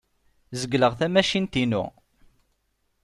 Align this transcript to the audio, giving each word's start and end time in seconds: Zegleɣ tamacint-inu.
Zegleɣ 0.59 0.93
tamacint-inu. 0.99 1.83